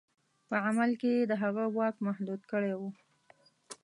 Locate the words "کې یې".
1.01-1.23